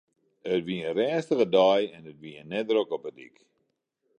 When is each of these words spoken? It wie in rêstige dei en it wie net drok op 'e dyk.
It 0.53 0.61
wie 0.67 0.81
in 0.89 0.95
rêstige 0.99 1.47
dei 1.57 1.79
en 1.95 2.01
it 2.11 2.19
wie 2.23 2.35
net 2.49 2.67
drok 2.69 2.89
op 2.95 3.03
'e 3.07 3.11
dyk. 3.17 3.37